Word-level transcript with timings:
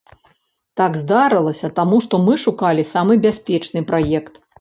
Так 0.79 0.95
здарылася, 1.01 1.69
таму 1.79 1.99
што 2.05 2.19
мы 2.29 2.37
шукалі 2.45 2.87
самы 2.93 3.19
бяспечны 3.27 3.85
праект. 3.93 4.41